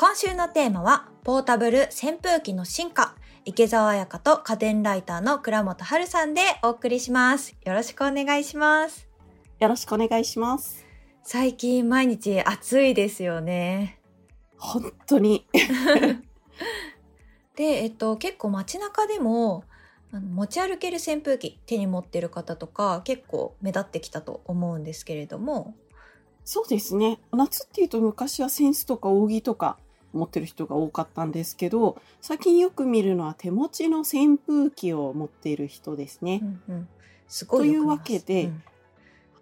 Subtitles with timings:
[0.00, 3.16] 今週のテーマは、ポータブル扇風機の進化。
[3.44, 7.56] 池澤彩香と家電ライターの倉本春さんでお送りします。
[7.64, 9.08] よろしくお願いします。
[9.58, 10.86] よろしくお願いします。
[11.24, 13.98] 最近毎日暑いですよね。
[14.56, 15.48] 本当に。
[17.56, 19.64] で、えっと、結構街中でも、
[20.12, 25.74] あの持ち歩ける扇風機手に持ってる方とか結構目立ってきたと思うんですけれども、
[26.44, 27.18] そうですね。
[27.32, 29.76] 夏っていうと昔はセンスとか扇とか
[30.12, 36.40] 持ってる人が多かったんですけど、最近よく見るのは手持ちの扇風機を持っている人ですね。
[36.68, 36.88] うんうん、
[37.26, 38.62] すというわけでうん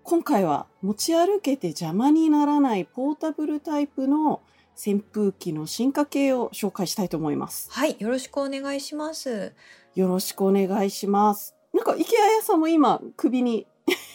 [0.08, 4.40] 今回は持ち歩けて邪魔にならないポータブルタイプの
[4.76, 7.68] 扇風機の進化系を紹介したいと思います。
[7.72, 9.52] はい、よろしくお願いします。
[9.96, 11.56] よろしくお願いします。
[11.74, 13.66] なんか池谷さんも今首に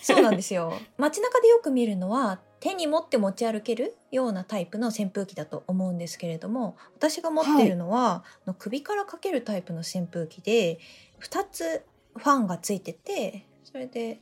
[0.02, 0.72] そうなんですよ。
[0.98, 8.24] 街中でよく見るのは手に持って持ち歩けるようなタイプの扇風機だと思うんですけれども私が持っているのは、
[8.60, 10.80] 首からかけるタイプの扇風機で
[11.22, 11.84] 2つ
[12.16, 14.20] ファンがついててそれで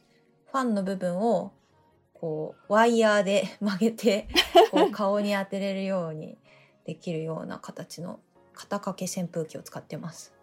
[0.52, 1.52] ファンの部分を
[2.14, 4.28] こうワイヤーで 曲げて
[4.72, 6.38] こう 顔に当てれるように
[6.86, 8.22] できるような形の
[8.54, 10.34] 肩掛け扇風機を使ってます。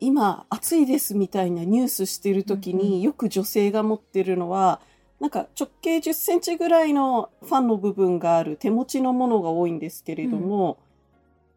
[0.00, 4.80] 今暑いですみたいなニュースしてる時によく女性が持ってるのは
[5.22, 10.80] なんか直径10センチぐらいのファンの部分がある手持ちのものが多いんですけれども、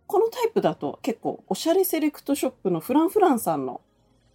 [0.05, 3.81] このタイプだと結構おしゃれセレクトショップのフランフランさんの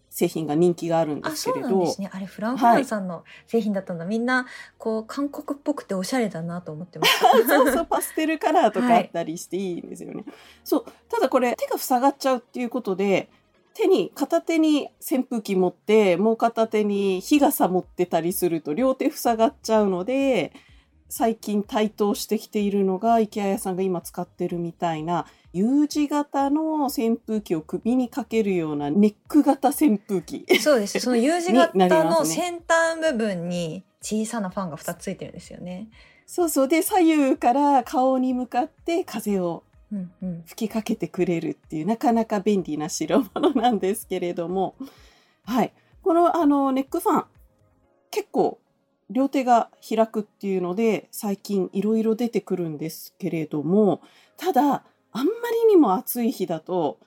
[0.09, 2.11] 製品が人気があるんであ、そうすけれどなんですね。
[2.13, 4.05] あれフランフランさんの製品だったんだ。
[4.05, 4.47] みんな
[4.79, 7.31] こう韓国っぽくておしゃれだなと思ってました。
[7.47, 10.25] そうそうパステルカラーとかあったりしていいんですよね。
[10.65, 13.31] そうただこれ手が塞がっちゃうっていうことで
[13.75, 20.53] 手に片手に扇風機持ってもう片手に日傘持ってたりすると両手塞がっちゃうので
[21.09, 30.47] 最近台頭してきているのが池谷さんが今使ってるみたいな U 字型の扇風機を首にかけるようなネック型扇風機。
[30.61, 30.99] そうです。
[31.01, 35.89] その U 字型の先端部分に小さなファンが2つついてるんですよね。
[36.27, 40.43] そうそうで左右から顔に向かって風をうんうん。
[40.47, 44.77] 吹きかけてくれるっていうなかなか便利な代物なんですけれども、
[45.45, 45.73] はい。
[46.03, 47.25] このあのネックファン、
[48.11, 48.61] 結構
[49.11, 54.01] 両手が開くっていうので最近いろいろ出てくるんですけれども、
[54.37, 56.99] ただあんまりにも暑い日だと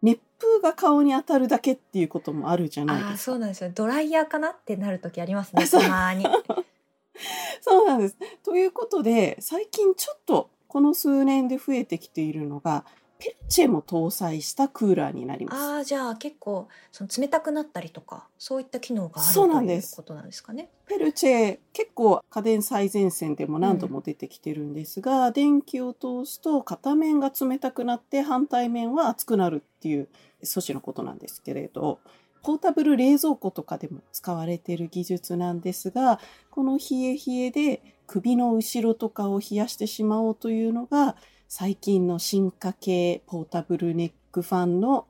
[0.00, 3.18] 熱風が顔に当たるだけっていうこともあるじゃないですか。
[3.18, 3.70] そうなんですよ。
[3.74, 5.66] ドライヤーかなってなる時ありますね。
[5.68, 6.24] たまに。
[7.60, 8.16] そうなんです。
[8.42, 12.86] ということで最近ちょっとこの数年で増えてきているのが
[13.18, 15.62] ペルチェも搭載したクーラーになります。
[15.62, 20.70] ああ、じゃあ結構その冷たくなったりとかそういった機能があるそうとなんですいうことなんですかね。
[20.86, 30.08] ペルチェ結構家電最前線でも何度も出てきてるんですが、電気を通すと片面が冷たくなって反対面は熱くなるっていう
[30.42, 31.98] 素子のことなんですけれど
[32.42, 36.20] ポータブル冷蔵庫とかでも使われている技術なんですが
[36.50, 41.16] この冷え冷えで首の後ろとかを冷やしてしまおうというのが
[41.48, 45.06] 最近の進化系ポータブルネックファンの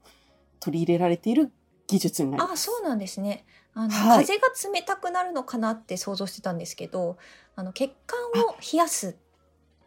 [0.61, 1.51] 取り入れられている
[1.87, 2.65] 技術になりあます。
[2.65, 3.45] そうなんですね
[3.75, 7.17] あの、はい風が冷たくなるのかなって想像してたんですけど
[7.57, 9.17] あの血管を冷やす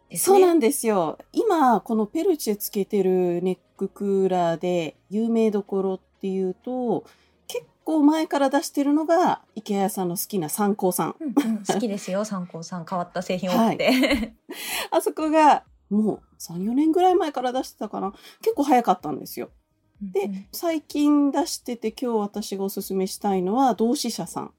[0.08, 1.18] ですねそうなんですよ。
[1.32, 7.10] 今、このペルチェつけてるネッククーラーで有名どころっていうと、結
[7.86, 11.16] 構前から出してるのが池谷さんの好きな三光さん。
[11.20, 14.34] うんうん、好きですよ参考さん変わった製品多くて、
[14.90, 18.12] あそこがもう3、4年ぐらい前から出してたかな。
[18.42, 19.50] 結構早かったんですよ。
[20.02, 24.50] でうんうん最近出してて今日私がおすすめしたいのは同志社さん。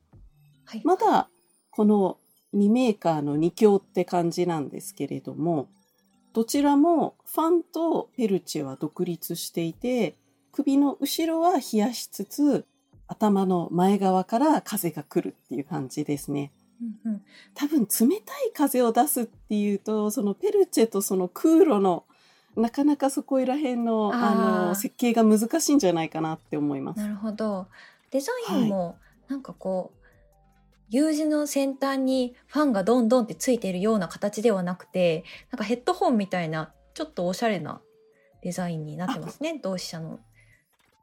[0.64, 1.30] はい、まだ
[1.70, 2.18] この
[2.56, 5.68] 2メーカーの2強って感じなんですけれども
[6.34, 10.16] どちらもファンとペルチェは独立していて
[10.54, 12.66] 首の後ろは冷やしつつ
[13.08, 16.52] 頭の前側から風が来るっていう感じですね。
[17.06, 17.22] うんうん。
[17.54, 22.04] 多分冷たい風を出すっていうとそのペルチェとその空路の
[22.56, 27.00] なかなかそこら辺のあの設計が難しいんじゃないかなって思います。
[27.00, 27.68] なるほど。
[28.12, 29.98] デザインもなんかこう
[30.90, 37.82] U 字の先端にファンがどんどんってついているような形ではなくてなんかヘッドホンみたいなちょっとおしゃれな
[38.42, 40.20] デザインになってますね同志社の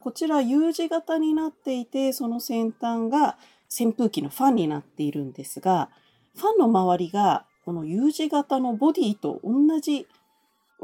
[0.04, 3.38] こちら U 字型になっていて、その先端が
[3.74, 5.90] 扇風機のファンになっているんですが、
[6.36, 10.06] ファンの周りがこの U 字型のボディと同じ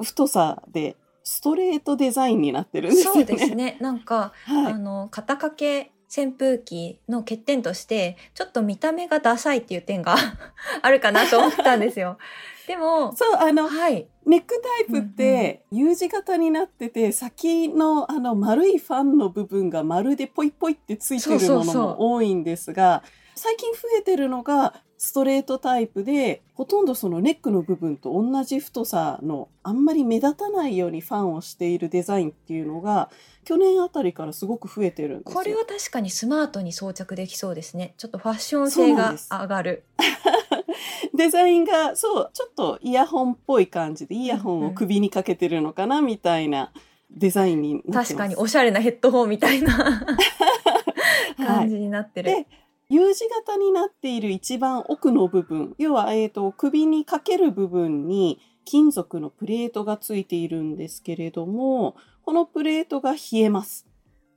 [0.02, 3.26] 太さでストレートデザインになってるんですよね。
[3.26, 3.78] そうですね。
[3.80, 10.16] なんか、はいあの肩掛け扇風機の欠点としてちょっと見た目がダサいっていう点が
[10.82, 12.18] あるかなと思ったんですよ。
[12.66, 23.02] でも、そう、あの、はい、ネックタイプって、U 字型になってて、先のあの丸いファンの部分がまるでポイポイってついてるものも多いんですが、
[23.34, 33.08] 最近増えてるのがストレートタイプで、ほとんどそのネックの部分と同じ太さの、あんまり目立たないようにファンをしているデザインっていうのが、
[33.46, 35.34] 去年あたりからすごく増えてるんですよ。
[35.34, 37.94] これは確かにスマートに装着できそうですね。
[37.96, 39.84] ちょっとファッション性が上がる。
[41.16, 46.74] デザインが、そう、ちょっとイヤホンっぽい感じで、イヤホンを首にかけてるのかな、みたいな
[47.10, 48.08] デザインになってます。
[48.08, 49.72] 確かにおしゃれなヘッドホンみたいな
[51.38, 52.30] はい感じになってる。
[52.32, 52.46] で
[52.90, 63.86] U 字型になっている一番奥の部分、要は、えー、と首にかける部分に金属のプレートがついているんですけれども、このプレートが冷えます。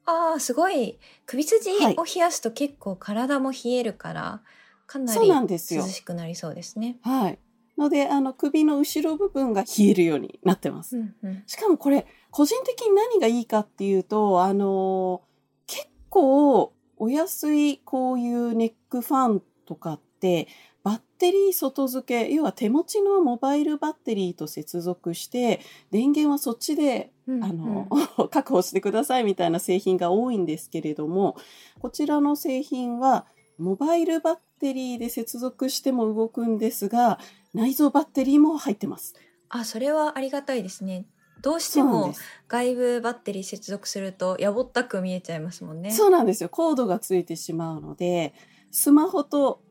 [0.06, 1.00] ああ、すごい。
[1.26, 4.42] 首筋はいを冷やすと結構体も冷えるから、
[4.86, 5.88] かなそうりなんですよ涼。
[5.88, 6.98] しくなりそうですね。
[7.02, 7.40] はい。
[7.78, 10.98] ので、あの首の後ろ部分が冷えるようになってます。
[10.98, 11.44] うんうん。
[11.48, 15.22] しかもこれ、個人的に何がいいかっていうと、あの
[15.66, 20.48] 結構お安いこういうネックファンとかって、
[20.84, 25.62] バッテリー外付け、要は手持ちのモバイルバッテリーと接続して、
[25.92, 27.88] 電源はそっちでうんあの、
[28.30, 31.38] 確保してくださいみたいな製品が多いんですけれども、
[31.80, 33.26] こちらの製品は、
[33.58, 37.20] モバイルバッテリーで接続しても動くんですが、
[37.54, 39.16] 内蔵バッテリーも入ってます。
[39.50, 41.06] あ、それはありがたいですね。
[41.44, 42.16] どうしても。
[42.48, 45.92] 外部バッテリー接続するとやぼったく見えちゃいますもんね。
[45.92, 46.50] そうなんですよ。
[46.50, 48.34] コードがついてしまうので、
[48.70, 49.62] スマホと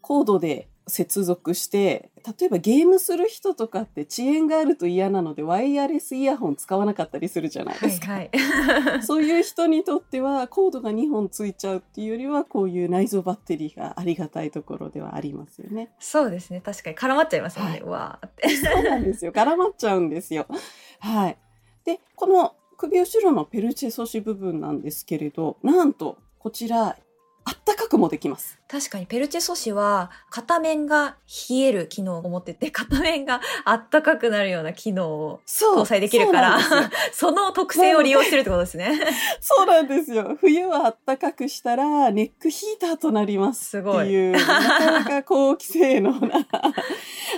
[0.00, 8.12] コードで接続して、例えばゲームする人とかって遅延があると嫌なので、ワイヤレスイヤホン使わなかったりするじゃないですか。
[8.12, 9.02] はいはい。
[9.02, 15.90] そういう人にとっては、コードが2本ついちゃうっていうよりは、こういう内蔵バッテリーがありがたいところではありますよね。
[15.98, 16.60] そうですね。
[16.60, 17.70] 確かに絡まっちゃいますよね。
[17.72, 18.48] はいうわーって。
[18.48, 19.32] そうなんですよ。
[19.32, 20.46] 絡まっちゃうんですよ。
[21.00, 21.38] はい。
[21.84, 26.96] で、この首後ろのペルチェ素子部分なんですけれど、なんと、こちら、
[27.48, 28.58] あったかくもできます。
[28.68, 31.16] 確かにペルチェ素子は片面が
[31.48, 35.40] 冷える機能を持ってて、片面があったかくなるような機能を。
[35.46, 36.58] 搭載できるから
[37.12, 38.98] その特性を利用してるってことですね。
[39.40, 40.36] そうなんですよ。
[40.40, 44.04] 冬はあったかくしたら、ネックヒーターとなりますすごい。
[44.04, 46.46] っていう、なかなか高機性能な。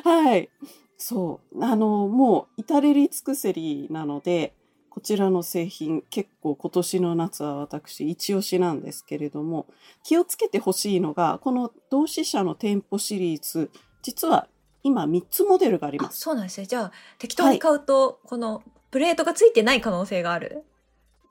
[0.04, 0.48] はい。
[0.96, 1.64] そう。
[1.64, 4.54] あの、もう至れり尽くせりなので、
[4.90, 9.66] こちらの製品結構今年の夏は私一押しなんですけれども、
[10.02, 13.70] 気をつけてほしいのが、この同志社の店舗シリーズ、
[14.02, 14.48] 実は
[14.82, 16.20] 今3つモデルがありあ、ます。
[16.20, 16.66] そうなんですね。
[16.66, 20.64] じゃあ、適当に買うと、このプレートがついてない可能性がある？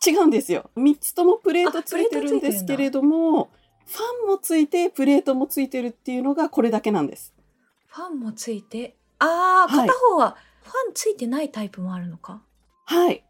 [0.05, 0.69] 違うんですよ。
[0.75, 3.49] 3つともプレートあついてるんですけれども、
[3.85, 7.33] ファンもついて、プレートもついてるっていうのがこれだけなんです。
[7.87, 12.33] ファンもついて、ああ、はい片方はファンついてないタイプもあるのか。
[12.33, 12.41] はい。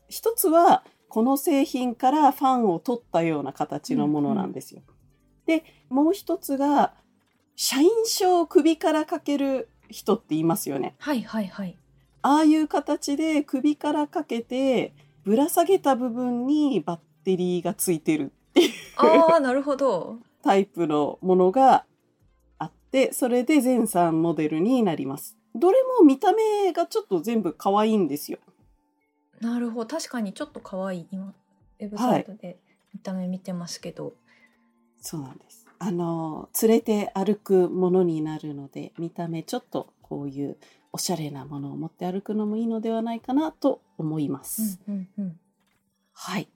[0.10, 4.82] 一つは、この製品からファンを取ったような形のものなんですよ。
[5.46, 6.94] で、もう一つが、
[7.56, 10.96] 社員証を首からかける人って言いますよね。
[11.00, 11.78] はいはいはい。
[12.22, 18.32] ああいう形で首からかけて、ぶら下げた部分にバッテリーがついてる
[18.96, 20.20] ああ、なるほど。
[20.42, 21.86] タイプのものが
[22.58, 25.38] あって、それで全3モデルになります。
[25.56, 28.40] どれも見た目がちょっと全部可愛いんですよ。
[29.42, 29.98] なるほど。
[29.98, 31.08] 確かにちょっと可愛い。
[31.12, 31.34] 今、
[31.80, 32.58] ウェブサイトで
[32.94, 34.14] 見た目見てますけど。
[35.00, 35.68] そうなんです。
[35.80, 40.58] あの、連れて歩くものになるので、見た目ちょっとこういう
[40.92, 44.80] おしゃれなものを持って歩くのもいいのではないかなと思います。
[44.88, 45.40] うんうんうん。
[46.14, 46.50] はい。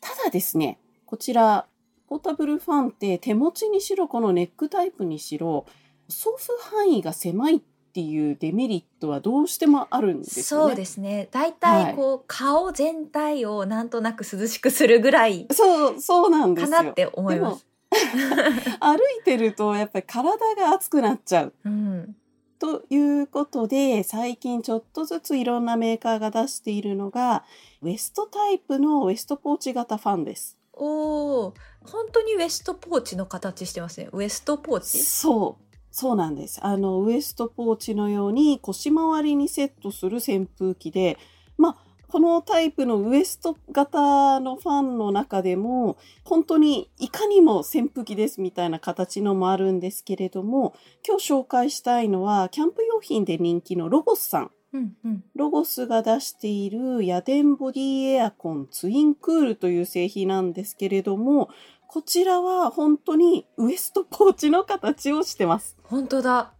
[0.00, 1.66] ただですね、こちら、
[2.08, 5.66] ポータブルファンって手持ちにしろ、このネックタイプにしろ、
[6.08, 7.60] 送付範囲が狭いっ
[7.92, 10.68] ていうデメリットはどうしてもあるんですよね。
[10.68, 11.28] そうですね。
[11.30, 16.76] 大体こう、顔全体をなんとなく涼しくするぐらいそう、そうなんですよ。
[16.76, 17.66] かなって思います。
[18.80, 21.52] 歩いてるとやっぱり体が熱くなっちゃう。
[21.64, 22.16] うん。
[22.60, 27.44] ということで、最近ちょっとずついろんなメーカーが出しているのが、
[27.82, 30.58] ウエストタイプのウエストポーチ型ファンです。
[30.74, 34.08] おお、本当にウエストポーチの形してますね。
[34.12, 35.00] ウエストポーチ？
[35.00, 35.69] そう。
[35.90, 36.60] そうなんです。
[36.62, 41.18] あの、ウエストポーチのように腰回りにセットする扇風機で、
[41.58, 41.76] まあ、
[42.10, 50.74] このタイプのウエスト型のファンの中でも、本当にいかにも扇風機ですみたいな形のもあるんですけれども、
[51.06, 54.50] 今日紹介したいのは、キャンプ用品で人気のロゴスさん。
[54.72, 55.24] うんうん。
[55.34, 61.48] ロゴスが出しているヤデンボディエアコンツインクールという製品なんですけれども、
[61.92, 65.76] こちらは本当にウエストポーチの形をしてます。
[65.82, 66.52] 本当だ。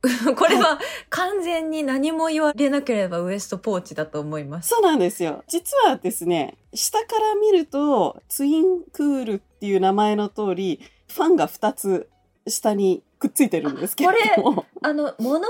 [0.34, 4.70] これは完全に何も言われなければウエストポーチだと思います。
[4.70, 5.44] そうなんですよ。
[5.46, 12.08] 実はですね、下から見ると、ツインクールっていう名前の通り、ファンが2つ
[12.48, 15.46] 下にくっついてるんですけれども、あの、物が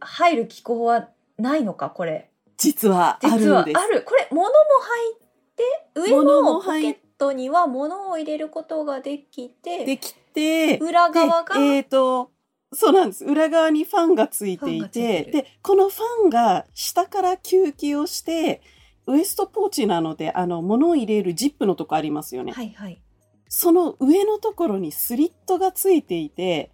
[0.00, 1.08] 入る機構は
[1.38, 2.30] ないのか、これ。
[2.58, 3.44] 実はあるんです。
[3.44, 4.02] 実はある。
[4.02, 5.16] これ、物も入っ
[5.56, 12.30] て、上も入っケットには物を入れることができて、できて、裏側が、でえっ、と、
[12.72, 13.24] そうなんです。
[13.24, 18.60] 裏側にファンがついていてで、このファンが下から吸気をして、
[19.06, 22.52] ウエストポーチなので、あの、物を入れるジップのとこありますよね。
[22.52, 23.00] はいはい。
[23.48, 26.70] その上のところにスリットがついていて、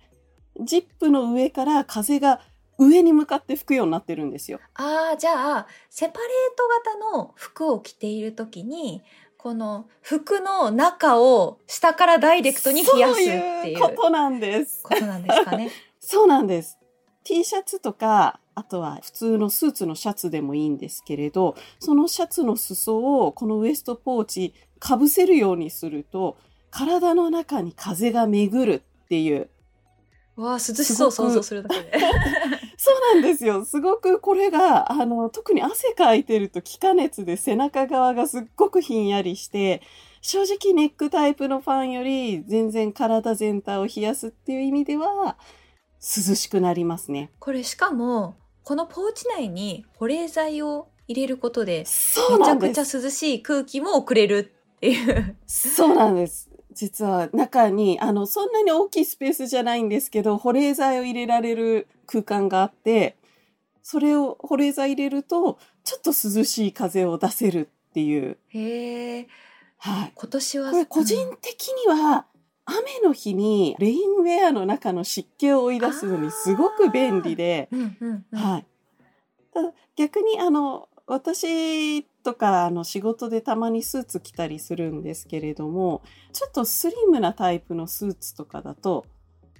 [0.60, 2.40] ジップの上から風が
[2.78, 4.58] 上に向かって吹くようになってるんですよ。
[4.74, 9.02] ああ、じゃあ、セパレート型の服を着ているときに、
[9.44, 14.82] この服の中を下からダイレクトに冷やすっていうことなんです。
[14.82, 15.70] ことなんですかね。
[16.00, 16.78] そうなんです。
[17.24, 22.96] T シャツとか、あとは普通のスーツのシャツでもいいんですけれど、そのシャツの裾
[23.26, 26.38] をこのウエストポーチかぶせるようにすると、
[26.70, 29.50] 体の中に風が巡るっていう。
[30.36, 31.92] わあ、涼しそう想像するだけで。
[32.84, 33.64] そうなんですよ。
[33.64, 39.80] すごくこれが、あの、特に汗かいてると気化熱で背中側がすっごくひんやりして、
[40.20, 45.38] 正直ネックタイプのファンより全然体全体を冷やすっていう意味では、
[45.96, 47.30] 涼しくなりますね。
[47.38, 52.56] これしかも、このポーチ内に保冷剤を入れることで、めちゃ。
[52.58, 55.36] くちゃ涼しい空気も送れるっていう。
[55.46, 56.50] そうなんです。
[56.74, 63.16] 実は中に、あの、そんなに大きいスペースじゃないんですけど、保冷剤を入れられる空間があって、
[63.82, 68.38] それを保冷剤入れると、ちょっと涼しい風を出せるっていう。
[68.48, 69.28] へえ、
[69.78, 70.12] はい。
[70.14, 70.70] 今年は。
[70.70, 72.26] これ個人的には、
[72.66, 78.38] 雨の日にレインウェアの中の湿気を追い出すのにすごく便利で、うんうんうん。
[78.38, 78.66] はい。
[79.52, 86.02] ただ逆にあの、私とかあの仕事でたまにスーツ着たりするんですけれども、
[86.32, 89.06] ちょっとスリムなタイプのスーツとかだと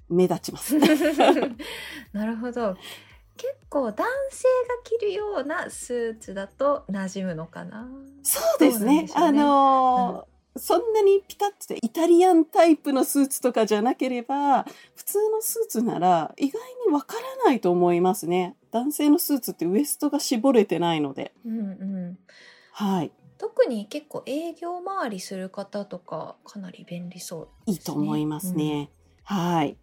[0.09, 0.77] 目立ちます。
[2.11, 2.75] なるほど。
[3.37, 7.87] 結構男性が着るようなスーツだと馴染むのかな？
[8.23, 9.03] そうですね。
[9.03, 14.63] ねあのーそんなにピタッとイタリアンタイプのスーツとかじゃなければ、
[14.95, 18.55] 普通のスーツなら意外にわからないと思いますね。
[18.71, 21.33] 男性のスーツってウエストが絞れてないので。
[21.45, 22.17] うんうん。
[22.77, 23.11] はい。
[23.37, 28.89] 特に結構営業回りする方とかかなり便利そういいと思いますね。
[29.23, 29.77] はい。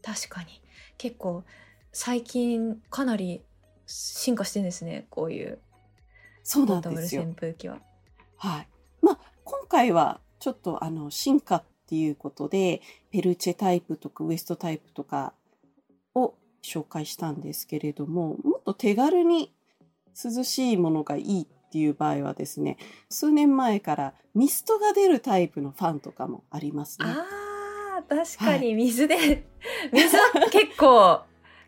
[0.00, 0.62] 確かに
[0.96, 1.44] 結構
[1.92, 3.42] 最近かなり
[3.86, 5.58] 進化してるんですねこういう
[6.42, 7.24] そうなんですよ。
[7.24, 7.80] 扇風機は。
[8.38, 8.68] はい。
[9.02, 15.34] まあ、今回はちょっとあの、進化っていうことで、ペルチェタイプとかウエストタイプとか
[16.14, 19.52] を紹介したんですけれども、もっと手軽に
[20.22, 22.76] 涼しいものがいいっていう場合はですね、
[23.10, 27.06] 数年前からミストが出るタイプのファンとかもありますね。
[27.08, 29.44] あー確かに水で、
[29.92, 31.22] 水は結構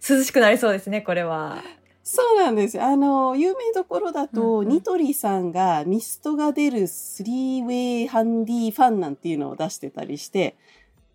[0.09, 1.61] 涼しくなりそうですねこれは。
[2.05, 2.85] そうなんですよ。
[2.85, 10.57] あの、有名どころだと、うんうんニトリさんがミストが出るスリーウェイハンディファンなんていうのを出してたりして、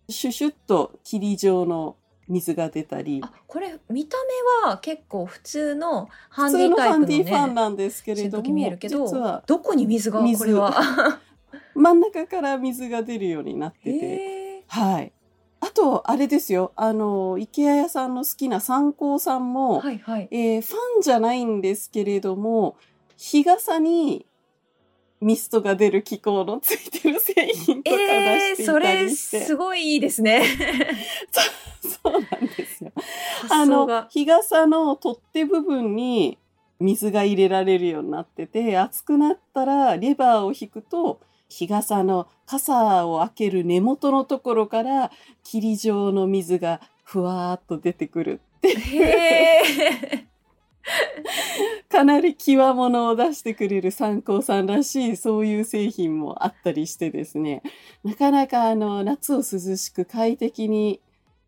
[0.09, 1.95] シュシュッと霧状の
[2.31, 4.17] 水が出たり、あこれ見た
[4.63, 11.19] 目は結構普通のハン普通のディタイプのハンディファンねなんですけれども、見えるけ実どはどこに水が水これは？
[11.75, 15.11] 真ん中から水が出るようになってて、はい。
[15.59, 16.71] あと、あれですよ。
[16.75, 20.27] あの、池谷屋さんの好きな三幸さんも、はいはい。
[20.31, 22.75] えーファンじゃないんですけれども、
[23.15, 24.25] 日傘に
[25.21, 29.41] ミストが出る機構のついてる製品とか出えー、していたそれりして。
[29.45, 30.43] すごいいいですね。
[32.03, 32.91] そうなんですよ。
[33.49, 34.07] あの。
[34.09, 36.37] 日傘の取っ手部分に
[36.79, 45.11] 水が入れられるようになってて、熱くなったらレバーを引くと、日傘の傘を開ける根元のところから
[45.43, 50.25] 霧状の水がふわーっと出てくるって。
[51.89, 57.61] かなり際物を出してくれる参考さんらしいそういう製品もあったりしてですね
[58.03, 61.01] なかなかあの夏を涼しく快適に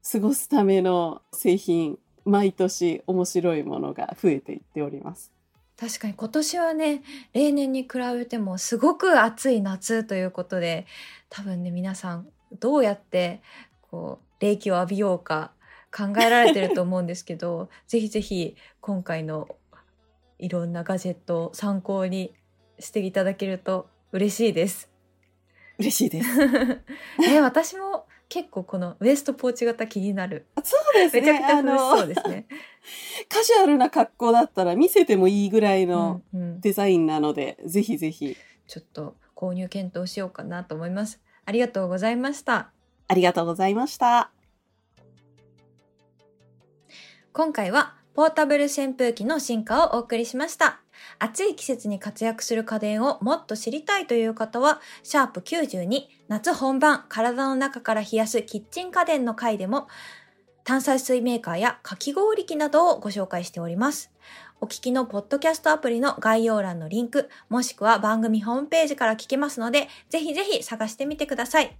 [0.09, 5.31] 過ごすための製品毎年面白いものが増えていっております。
[5.77, 10.85] 確かに今年はね例年に比べてもすごく暑い夏ということで
[11.29, 12.27] 多分ね皆さん
[12.59, 13.41] どうやって
[13.89, 15.51] こう冷気を浴びようか
[15.95, 19.47] 考えられてると思うんですけど ぜひぜひ今回の
[20.39, 22.33] いろんなガジェットを参考に
[22.79, 24.89] していただけると嬉しいです。
[25.79, 26.29] 嬉しいです。
[27.27, 27.92] え 私も
[28.33, 30.47] 結構このウエストポーチ型気になる。
[30.63, 31.21] そうですね。
[31.21, 32.47] めちゃくちゃ楽しそうあですね。
[32.49, 32.57] の
[33.29, 38.35] カジュアルな格好だったら見せてもいいぐらいのうんうんデザインなので、ぜひぜひ。
[38.65, 41.21] ちょっと購入検討しようかなと思います。
[41.45, 42.71] ありがとうございました。
[43.07, 44.31] ありがとうございました。
[47.33, 50.82] 今回はポータブル扇風機の進化をお送りしました。
[51.19, 59.87] 暑い季節に活躍する家電をもっと知りたいという方は、シャープ92夏本番体の中から冷やすキッチン家電の回でも
[60.63, 64.11] 炭酸水メーカーやかき氷機などをご紹介しております。
[64.61, 71.77] お聞きのポッドキャストアプリの概要欄のリンク、もしくは番組ホームページから聞けますので、ぜひぜひ探してみてください。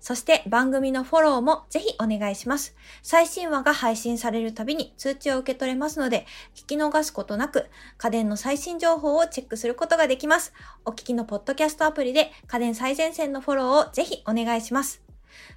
[0.00, 2.74] そして番組のフォローもぜひお願いします。
[3.02, 7.66] 最新話が配信されるたびに通知を受け取れますので、聞き逃すことなく
[7.98, 10.52] 家電の最新情報をチェックすることができます。
[10.84, 15.02] お聞きのポッドキャストアプリで家電最前線のフォローをぜひお願いします。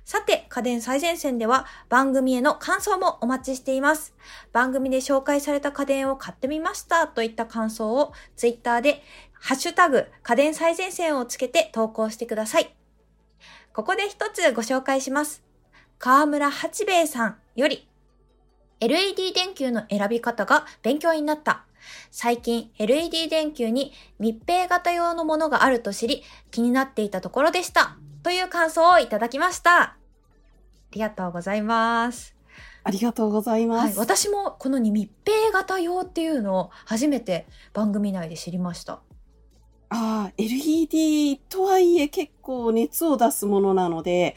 [0.06, 4.14] さて、家電最前線では番組への感想もお待ちしています。
[4.52, 9.02] 番組で紹介された家電を買ってみましたといった感想をツイッターで
[9.34, 12.83] ハッシュタグ家電最前線をつけて投稿してください。
[13.74, 15.42] ここで一つご紹介します。
[15.98, 17.88] 河村八兵衛さんより
[18.80, 21.66] LED 電球の選び方が勉強になった。
[22.12, 27.98] 最近 LED 電球に密閉型用のものがあると知り気になっていたところでした。
[28.22, 29.82] という感想をいただきました。
[29.82, 29.98] あ
[30.92, 32.36] りがとうございます。
[32.84, 33.98] ありがとうございまはい、す。
[33.98, 39.00] 私もこの密閉型用っていうのを初めて番組内で知りました。
[39.96, 44.36] ああ、LED とはいえ結構熱を出すものなので、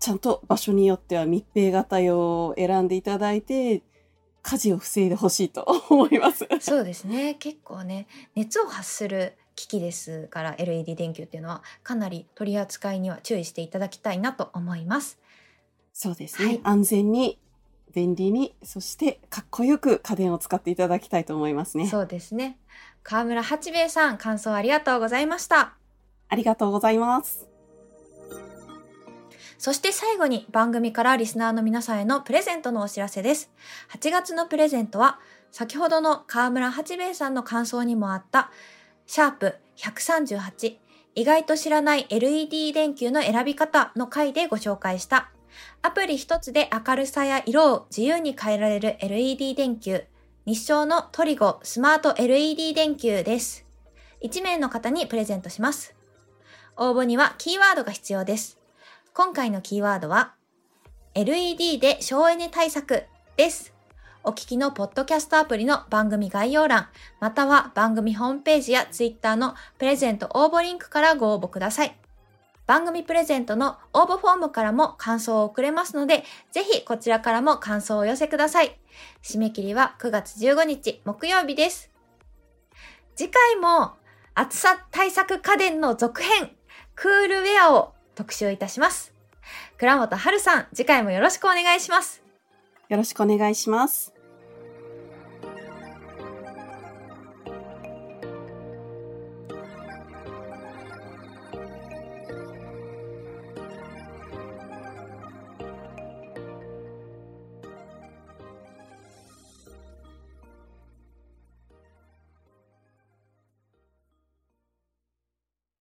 [0.00, 3.82] ちゃんと場所によっては密閉型用を選んでいただいて、
[4.42, 6.48] 火事を防いでほしいと思います。
[6.58, 15.20] そうですね結構ね熱を発する機器ですから LED 電球っていうのはかなり取り扱いには注意していただきたいなと思います。
[15.92, 16.48] そうですね。
[16.48, 17.38] はい安全に、
[17.98, 21.88] 便利に、そしてかっこよく家電を使っていただきたいと思いますね。
[21.88, 22.56] そうですね
[23.02, 25.74] 川村八兵衛さん感想ありがとうございました。
[26.28, 27.48] ありがとうございます。
[29.56, 33.50] そして最後に番組からリスナーの皆さんへのプレゼントのお知らせです。
[33.90, 35.18] 8月のプレゼントは、
[35.50, 38.52] 先ほどの河村八兵衛さんの感想にもあった、
[39.06, 40.76] シャープ138、
[41.16, 45.32] 意外と知らない LED 電球の選び方の回でご紹介した、
[45.82, 50.04] アプリ一つで明るさや色を自由に変えられる LED 電球、
[50.46, 53.66] 日照のトリゴスマート LED 電球です。
[54.22, 55.94] 1名の方にプレゼントします。
[56.76, 58.58] 応募にはキーワードが必要です。
[59.12, 60.34] 今回のキーワードは
[61.14, 63.04] LED で省エネ対策
[63.36, 63.74] です。
[64.24, 71.98] お聞きのポッドキャストアプリの番組概要欄、または番組ホームページやツイッターのプレゼント応募リンクからご応募ください。
[72.68, 78.78] 番組プレゼントの応募フォームからも感想を送れますので、ぜひこちらからも感想をお寄せください。
[79.22, 81.90] 締め切りは9月15日木曜日です。
[83.16, 83.94] 次回も
[84.34, 86.50] 暑さ対策家電の続編、
[86.94, 89.14] クールウェアを特集いたします。
[89.78, 92.22] 倉本春さん、次回もよろしくお願いします。
[92.90, 94.17] よろしくお願いします。